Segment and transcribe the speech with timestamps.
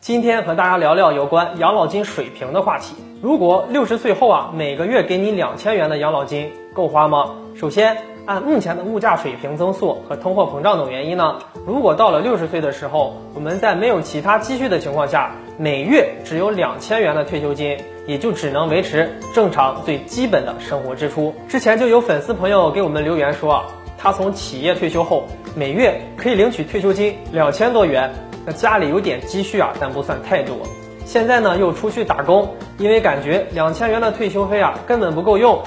[0.00, 2.94] 今天和大家聊聊有关养老金水平的话题。
[3.22, 7.30] 如果六十岁后啊，每个月给你两千元的养老金，够花吗？
[7.54, 7.96] 首先，
[8.26, 21.34] 按目前的物价水平增速和通货膨胀等原因呢，如果到了六十岁的时候，我们在没有其他积蓄的情况下，每月只有两千元的退休金，也就只能维持正常最基本的生活支出。
[21.48, 23.64] 之前就有粉丝朋友给我们留言说啊，
[23.96, 28.12] 他从企业退休后，每月可以领取退休金两千多元。
[28.44, 30.56] 那家里有点积蓄啊，但不算太多。
[31.04, 35.62] 现在呢又出去打工，因为感觉两千元的退休费啊根本不够用。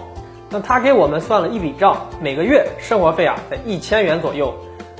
[0.50, 4.54] 那他给我们算了一笔账，每个月生活费啊在一千元左右，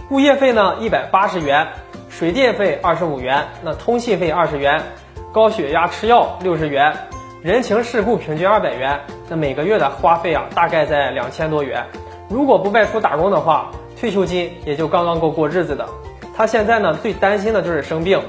[0.10, 1.68] 物业费呢一百八十元，
[2.10, 4.82] 水电费二十五元，那通信费二十元，
[5.32, 6.94] 高血压吃药六十元，
[7.42, 9.00] 人情世故平均二百元，
[9.30, 11.86] 那每个月的花费啊大概在两千多元。
[12.30, 15.88] 如果不外出打工的话，退休金也就刚刚够过日子的。
[16.36, 18.20] 他现在呢最担心的就是生病，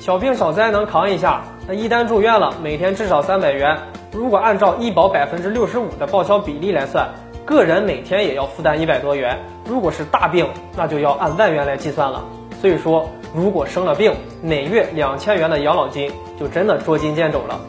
[0.00, 3.78] 小病小灾能扛一下，那一旦住院了，每天至少三百元。
[4.12, 7.08] 如果按照医保百分之六十五的报销比例来算，
[7.44, 9.38] 个人每天也要负担一百多元。
[9.66, 12.24] 如果是大病，那就要按万元来计算了。
[12.60, 17.60] 所以说，如果生了病，每月两千元的养老金就真的捉襟见肘了。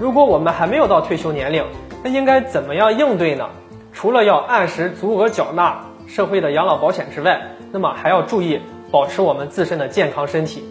[0.00, 1.64] 如果我们还没有到退休年龄，
[2.02, 3.50] 那应该怎么样应对呢？
[3.92, 8.60] 除了要按时足额缴纳社会的养老保险之外，那么还要注意。
[8.90, 10.64] 保持我们自身的健康身体，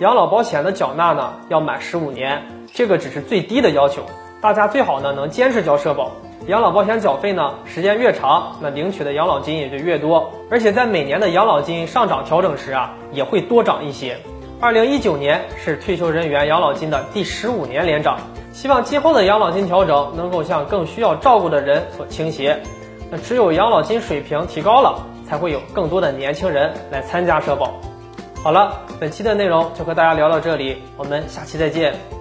[0.00, 4.00] 养老保险的缴纳呢要满十五年，这个只是最低的要求，
[4.40, 6.10] 大家最好呢能坚持交社保。
[6.46, 14.16] 养老保险缴费呢时间越长，那领取的养老金也就越多，而且在每年的养老金上涨调整时啊，也会多涨一些。
[14.62, 18.18] 二零一九年是退休人员养老金的第十五年连涨，
[18.50, 22.58] 希望今后的养老金调整能够向更需要照顾的人所倾斜。
[23.10, 25.04] 那只有养老金水平提高了。
[25.28, 27.74] 才会有更多的年轻人来参加社保。
[28.42, 32.17] 好了，本期的内容就和大家聊到这里，我们下期再见。